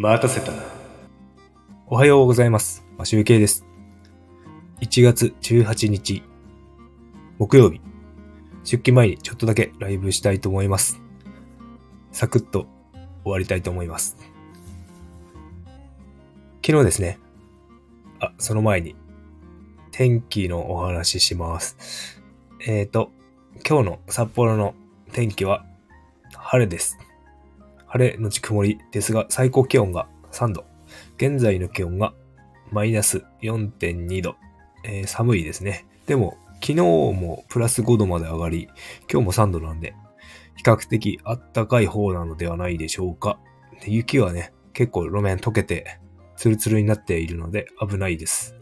[0.00, 0.62] 待たせたな。
[1.88, 2.84] おはようございます。
[2.96, 3.66] マシュウケイです。
[4.80, 6.22] 1月18日、
[7.40, 7.80] 木曜日、
[8.62, 11.00] 出勤前にちょっとだけライブしたいと思います。
[12.12, 12.68] サクッと
[13.24, 14.16] 終わりたいと思います。
[16.64, 17.18] 昨日ですね、
[18.20, 18.94] あ、その前に、
[19.90, 22.22] 天気のお話しします。
[22.64, 23.10] えーと、
[23.68, 24.76] 今日の札幌の
[25.10, 25.66] 天気は
[26.36, 26.98] 晴れです。
[27.88, 30.64] 晴れのち曇りですが、最高気温が3度。
[31.16, 32.14] 現在の気温が
[32.70, 34.36] マイナス4.2度。
[34.84, 35.86] えー寒いですね。
[36.06, 38.68] でも、昨日もプラス5度まで上がり、
[39.10, 39.94] 今日も3度なんで、
[40.56, 43.38] 比較的あったかい方なのではないでしょうか。
[43.80, 45.98] で雪はね、結構路面溶けて、
[46.36, 48.54] ツルツルになっているので危ないです。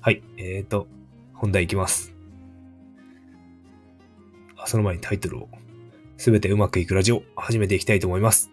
[0.00, 0.86] はい、えーと、
[1.34, 2.14] 本題いきます。
[4.66, 5.48] その前にタイトルを、
[6.16, 8.50] すべてうまくいくラジオ、始めていきたいと思います。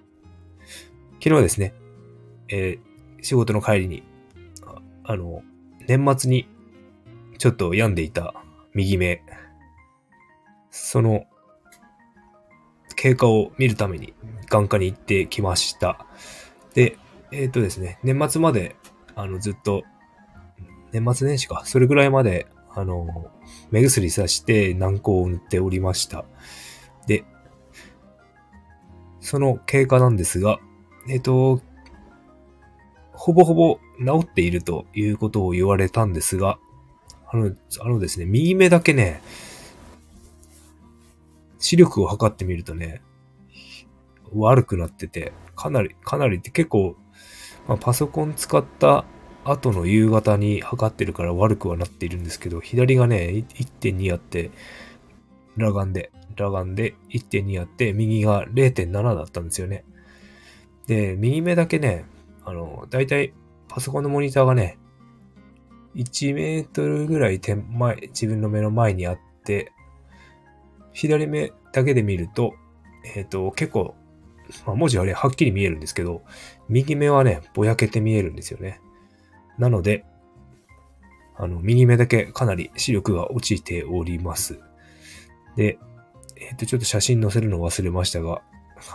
[1.28, 1.73] 昨日ですね、
[2.47, 2.88] えー
[3.22, 4.03] 仕事の帰りに、
[4.66, 5.42] ああの、
[5.86, 6.47] 年末に
[7.38, 8.34] ちょっと病んでいた
[8.73, 9.22] 右目、
[10.72, 11.25] その
[12.95, 14.14] 経過を見るために
[14.50, 16.06] 眼科に行ってきました。
[16.73, 16.97] で、
[17.34, 18.78] えっ、とですね、年末まで、
[19.14, 19.84] あの、ずっと、
[20.94, 23.30] 年末年始か、それぐらいまで、あの、
[23.72, 26.23] 目薬さして軟膏を塗っておりました。
[27.06, 27.25] で、
[29.19, 30.62] その経過なんですが、
[31.09, 31.61] えっ、と、
[33.13, 36.59] ほぼほぼ治っているということを言われたんですが、
[37.30, 39.22] あの、あのですね、右目だけね、
[41.59, 43.02] 視力を測ってみるとね、
[44.33, 46.95] 悪くなってて、かなり、かなりって結構、
[47.67, 49.05] まあ、パソコン使った
[49.44, 54.52] 後の夕方に測ってるから悪くはなっているんですけど、左がね、1.2あって、
[55.58, 59.83] 裸眼で、裸眼で1.2あって、右が0.7だったんですよね。
[60.88, 62.06] で、右目だけね、
[62.44, 63.34] あの、だいたい
[63.68, 64.78] パソコンのモニターがね、
[65.96, 69.72] 1メートルぐらい手前、自分の目の前にあって、
[70.94, 72.53] 左目だけで見ると、
[73.16, 73.96] えっ、と、結構、
[74.66, 76.24] まあ、文字はね、はっきり見えるんですけど、
[76.70, 78.80] 右目はね、ぼやけて見えるんですよね。
[79.58, 80.06] なので、
[81.36, 84.59] あの、右目だけかなり視力が落ちております。
[85.56, 85.78] で、
[86.38, 88.42] えっ、と、ちょっと写真載せるの忘れましたが、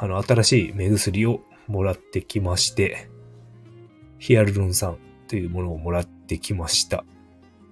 [0.01, 3.09] あの、新しい目薬をもらってきまして、
[4.19, 7.05] ヒアルロン酸というものをもらってきました。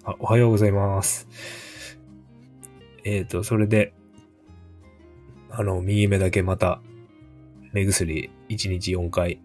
[0.04, 1.28] あ、おはようございます。
[3.04, 3.92] えっ、と、それで、
[5.50, 6.80] あの、右目だけまた、
[7.72, 9.40] 目薬1日4回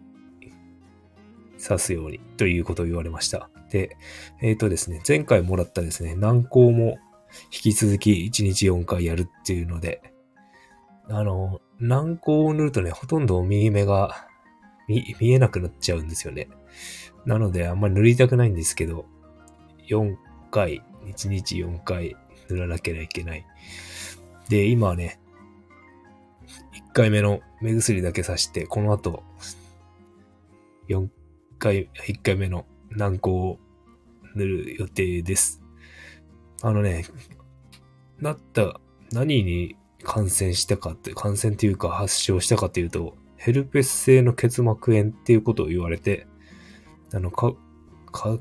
[1.61, 3.50] 刺すようにということを言われました。
[3.69, 3.97] で、
[4.41, 6.97] えっ、とですね、前回もらったですね、軟膏も
[7.51, 10.13] 引き続き1日4回やるっていうので、
[11.09, 14.28] あの、軟膏を塗るとね、ほとんど右目が
[14.88, 16.50] 見見えなくなっちゃうんですよね。
[17.25, 19.06] なので、あんまり塗りたくないんですけど、
[19.88, 20.16] 4
[20.51, 22.16] 回、1日4回
[22.50, 23.46] 塗らなければいけない。
[24.50, 25.19] で、今はね、
[26.90, 29.23] 1回目の目薬だけさして、この後、
[30.88, 31.07] 4
[31.57, 33.59] 回、1回目の軟膏を
[34.35, 35.62] 塗る予定です。
[36.62, 37.06] あのね、
[38.19, 38.79] なった、
[39.12, 46.25] 何に感染したかって、感染っていうか発症したかっていうと、ヘルペス性の結膜炎っていうことを言われて、
[47.13, 47.53] あの、か、
[48.11, 48.39] か、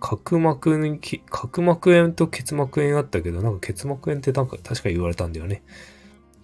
[0.00, 0.98] 角膜に、
[1.28, 5.62] 角膜炎と結膜炎あったけど、なんか結膜炎ってなんか確か言われたんだよね。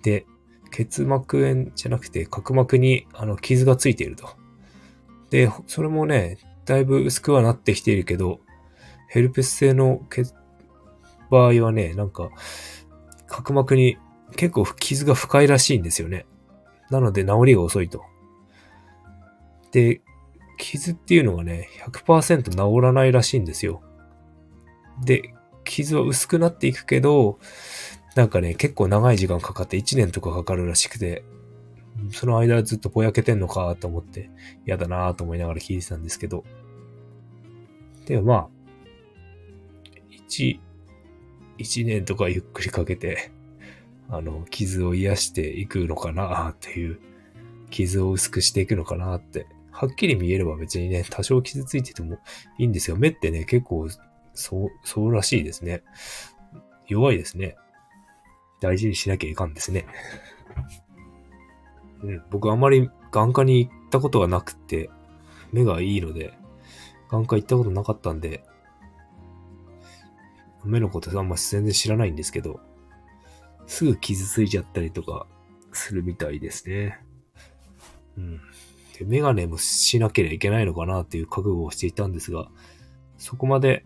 [0.03, 0.27] で、
[0.71, 4.29] 結膜炎じゃなくて角膜にあの傷がついていると。
[5.31, 8.41] で、それもね、だいぶ薄くはなってきているけど、
[9.09, 10.03] ヘルペス性の
[11.31, 12.29] 場合はね、なんか、
[13.29, 13.97] 角膜に
[14.37, 16.27] 結構傷が深いらしいんですよね。
[16.91, 18.03] なので治りが遅いと。
[19.73, 20.01] で、
[20.59, 23.83] 傷っていうのがね、100%治らないらしいんですよ。
[25.05, 25.35] で、
[25.65, 27.39] 傷は薄くなっていくけど、
[28.15, 31.25] なんかね、結構長い時間かかって1年とかかかるらしくて、
[32.11, 34.31] その間ずっとぼやけてんのかと思って、
[34.67, 36.45] 嫌だなと思いながら聞いてたんですけど。
[38.07, 38.49] でまあ、
[40.29, 40.61] 1、
[41.59, 43.33] 1年とかゆっくりかけて、
[44.09, 47.01] あの、傷を癒していくのかなっていう、
[47.71, 49.47] 傷を薄くしていくのかなって。
[49.71, 52.19] はっきり見えれば別にね、多少傷ついてても
[52.59, 52.97] いいんですよ。
[52.97, 53.89] 目ってね、結構、
[54.33, 55.83] そう、そうらしいですね。
[56.87, 57.57] 弱いですね。
[58.61, 59.87] 大事にしなきゃいかんですね。
[62.03, 64.91] うん、僕あまり眼科に行ったことがなくて、
[65.53, 66.39] 目がいいので、
[67.11, 68.45] 眼科行ったことなかったんで、
[70.65, 72.61] 目のことあんま全然知らないんですけど、
[73.67, 75.27] すぐ傷ついちゃったりとか
[75.73, 77.01] するみたいですね。
[78.17, 78.41] うん。
[78.99, 82.49] で、メガネもしなければいけないのかなっていう覚悟をしていたんですが、
[83.19, 83.85] そこまで、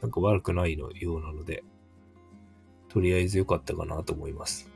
[0.00, 1.62] なんか悪くないのようなので、
[2.88, 4.70] とりあえず良かったかなと思います。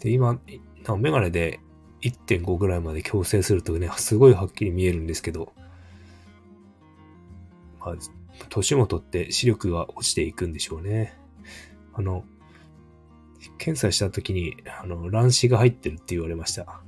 [0.00, 0.40] で、今、
[0.98, 1.60] メガネで
[2.00, 5.52] 1.5ぐらいまで矯正するとね、すごいはっきり見えるんですけど、
[7.80, 7.96] まあ、
[8.48, 11.18] 年も取って視力が落ちていくんでしょうね。
[11.92, 12.24] あの、
[13.58, 16.80] 検査した時に、あの、乱視が入ってるって言われました。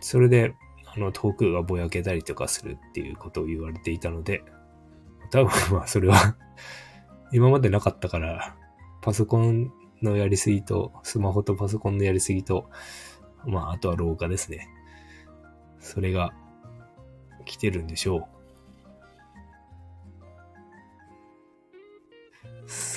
[0.00, 0.54] それで、
[0.94, 4.42] あの、遠くがぼやけたりとかするっていうことを言われていたので、
[5.30, 6.36] 多分まあそれは
[7.32, 8.56] 今までなかったから、
[9.02, 9.72] パソコン
[10.02, 12.70] のやりすぎと、スマホとパソコンのやりすぎと、
[13.46, 14.68] まああとは老化ですね。
[15.80, 16.32] それが
[17.44, 18.37] 来てるんでしょう。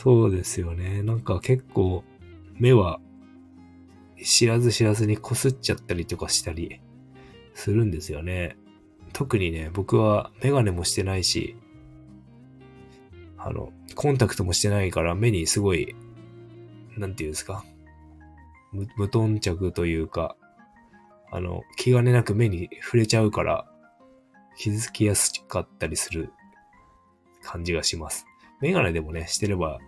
[0.01, 1.03] そうですよね。
[1.03, 2.03] なんか結構
[2.55, 2.99] 目は
[4.23, 6.81] 知らず知らずにこすっちゃったりとかしたり
[7.53, 8.57] するんですよね。
[9.13, 11.55] 特にね、僕はメガネもしてないし、
[13.37, 15.95] あの、コンタクトもしてないから目にすごい、
[16.97, 17.63] なんていうんですか、
[18.71, 20.35] 無無頓着というか、
[21.31, 23.71] あの、気兼ねなく目に触れちゃうから、
[24.57, 26.31] 気づきやすかったりする
[27.43, 28.25] 感じがします。
[28.61, 29.79] メガネでもね、してれば、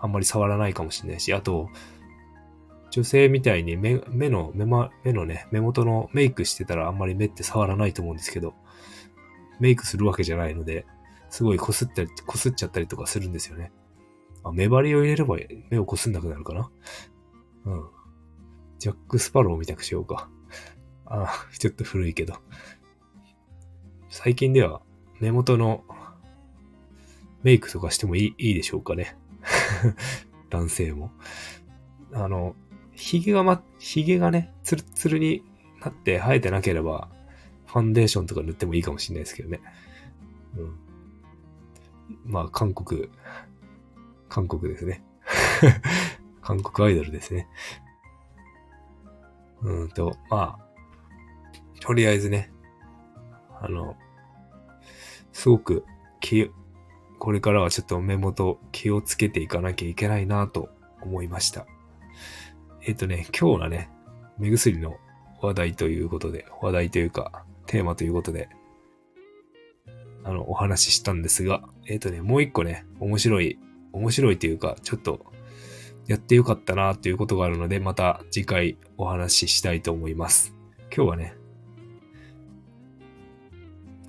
[0.00, 1.68] あんまり触らないかもしれないし、あと、
[2.90, 8.54] 女性みたいに目目の目,、ま、目のね、目元のメイクしてたらあんまり目って触らないと思うんですけど、
[9.60, 10.86] メイクするわけじゃないので、
[11.28, 13.70] すごい擦ったり、擦っちゃったりとかするんですよね。
[14.42, 15.36] あ、目張りを入れれば
[15.68, 16.70] 目を擦んなくなるかな？
[17.66, 17.84] うん。
[18.78, 20.28] ジャック・スパローみたくしようか。
[21.04, 22.34] あ、ちょっと古いけど。
[24.08, 24.80] 最近では
[25.20, 25.84] 目元の
[27.42, 29.16] メイクとかしてもいいいいでしょうかね。
[30.50, 31.10] 男性も。
[32.12, 32.56] あの、
[32.92, 35.44] 髭がま、髭がね、ツルツルに
[35.80, 37.08] なって生えてなければ、
[37.66, 39.60] ファンデーションとか塗ってもいいかもしれないですけどね。
[40.56, 40.78] うん。
[42.24, 43.08] まあ、韓国、
[44.28, 45.04] 韓国ですね。
[46.42, 47.48] 韓国アイドルですね。
[49.62, 50.70] うんと、まあ、
[51.80, 52.52] とりあえずね、
[53.60, 53.96] あの、
[55.32, 55.84] すごく、
[57.20, 60.70] これからはちょっと目元気をつけていかなきゃいけないなと
[61.02, 61.66] 思いました。
[62.82, 63.90] えっ、ー、とね、今日はね、
[64.38, 64.96] 目薬の
[65.42, 68.48] 話題ということで、話題というか、テーマということで、
[70.24, 73.58] あの、お話ししたんですが、えっ、ー、とね、もう一個ね、面白い、
[73.92, 75.26] 面白いというか、ちょっと、
[76.06, 80.54] やってよかったなということがあるので、また次回お話ししたいと思います。
[80.94, 81.36] 今日はね、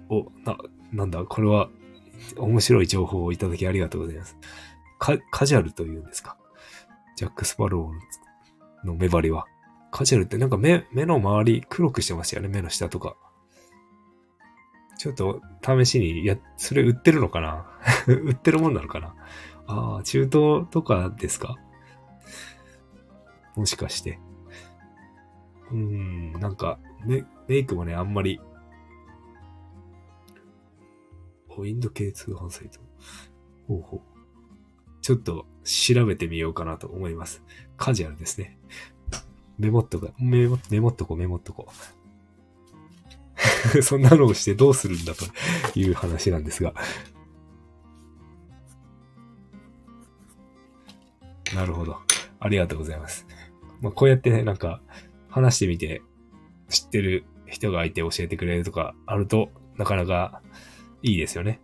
[0.09, 0.57] お、な、
[0.93, 1.69] なんだ、これは、
[2.38, 4.38] 面白い情報をいただきありがとうございます。
[5.00, 6.38] カ、カジュアルというんですか？
[7.15, 9.45] ジャック・スパローの目張りは？
[9.91, 13.15] カジュアルってなんか目、目の周り黒くしてましたよね、目の下とか。
[14.97, 17.65] ちょっと試しに、や、それ売ってるのかな？
[18.07, 19.15] 売ってるもんなのかな？
[19.67, 21.57] ああ、中東とかですか？
[23.56, 24.19] もしかして。
[25.71, 28.39] うーん、なんか、メメイクもね、あんまり。
[31.57, 32.80] お、インド系通販サイト。
[33.68, 34.01] ほうほう。
[35.01, 37.44] ちょっと調べてみようかなと思います。
[37.77, 38.57] カジュアルですね。
[39.58, 41.67] メモっとこメモ、メモっとこメモっとこ
[43.81, 45.25] そんなのをしてどうするんだと
[45.79, 46.74] いう話なんですが。
[51.53, 51.98] なるほど。
[52.39, 53.27] ありがとうございます。
[53.81, 54.81] まあ、こうやってね、なんか、
[55.29, 56.01] 話してみて、
[56.70, 60.41] 知ってる人がいて教えてくれるとかあると、なかなか
[61.03, 61.60] いいですよね。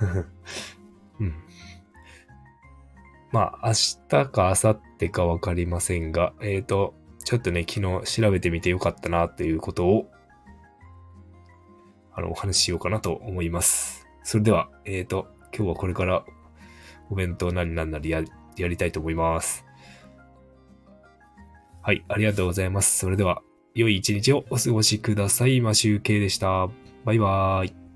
[1.20, 1.34] うん。
[3.32, 3.72] まあ、明
[4.08, 6.94] 日か明後日かわかりませんが、えっ、ー、と、
[7.24, 10.10] ちょっとね、昨日調べてみてよかったなっていうことを
[12.18, 14.04] あの、お話ししようかなと思います。
[14.24, 16.24] それでは、えっ、ー、と、今日はこれから
[17.10, 18.24] お弁当何々なりや
[18.56, 19.64] りたいと思います。
[21.80, 22.98] はい、ありがとうございます。
[22.98, 23.40] それでは、
[23.72, 25.60] 良い一日をお過ごしください。
[25.60, 26.68] マシュウケイでした。
[27.04, 27.87] バイバーイ。